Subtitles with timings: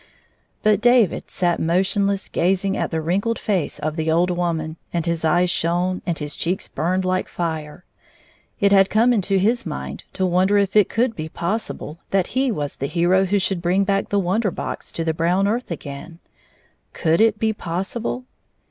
[0.63, 5.23] But David sat motionlessly gazing at the wrinkled face of the old woman, and his
[5.23, 7.85] eyes shone and his cheeks burned like fire.
[8.59, 12.33] It had come into his mind to wonder if it could be possi ble that
[12.35, 15.13] he was to be the hero who should bring back the Wonder Box to the
[15.13, 16.19] brown earth again 1
[16.93, 18.23] could it be possible